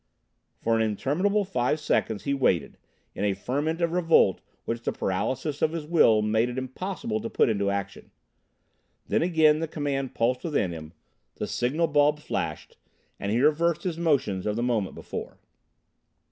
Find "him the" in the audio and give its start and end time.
10.71-11.45